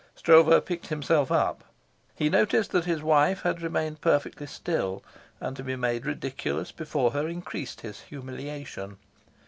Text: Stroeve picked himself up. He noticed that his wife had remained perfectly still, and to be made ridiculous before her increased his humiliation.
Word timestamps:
Stroeve 0.15 0.65
picked 0.65 0.87
himself 0.87 1.31
up. 1.31 1.63
He 2.15 2.27
noticed 2.27 2.71
that 2.71 2.85
his 2.85 3.03
wife 3.03 3.43
had 3.43 3.61
remained 3.61 4.01
perfectly 4.01 4.47
still, 4.47 5.03
and 5.39 5.55
to 5.55 5.63
be 5.63 5.75
made 5.75 6.07
ridiculous 6.07 6.71
before 6.71 7.11
her 7.11 7.27
increased 7.27 7.81
his 7.81 8.01
humiliation. 8.01 8.97